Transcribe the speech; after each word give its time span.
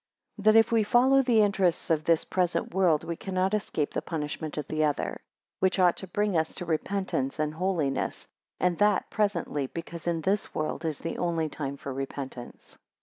5 0.37 0.45
That, 0.45 0.55
if 0.55 0.71
we 0.71 0.81
follow 0.83 1.21
the 1.21 1.41
interests 1.43 1.91
of 1.91 2.03
this 2.05 2.25
present 2.25 2.73
world, 2.73 3.03
we 3.03 3.15
cannot 3.15 3.53
escape 3.53 3.91
the 3.93 4.01
punishment 4.01 4.57
of 4.57 4.67
the 4.67 4.83
other. 4.83 5.09
10 5.59 5.59
Which 5.59 5.77
ought 5.77 5.95
to 5.97 6.07
bring 6.07 6.35
us 6.35 6.55
to 6.55 6.65
repentance 6.65 7.37
and 7.37 7.53
holiness, 7.53 8.25
14 8.59 8.67
and 8.71 8.77
that 8.79 9.11
presently: 9.11 9.67
because 9.67 10.07
in 10.07 10.21
this 10.21 10.55
world 10.55 10.85
is 10.85 10.97
the 10.97 11.19
only 11.19 11.49
time 11.49 11.77
for 11.77 11.93
repentance. 11.93 12.79